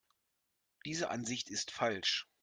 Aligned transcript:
Diese 0.83 1.09
Ansicht 1.11 1.47
ist 1.51 1.69
falsch. 1.69 2.27